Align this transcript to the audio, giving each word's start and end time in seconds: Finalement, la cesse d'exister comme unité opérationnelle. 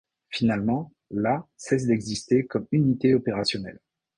Finalement, 0.31 0.91
la 1.11 1.47
cesse 1.57 1.85
d'exister 1.85 2.47
comme 2.47 2.65
unité 2.71 3.13
opérationnelle. 3.13 3.79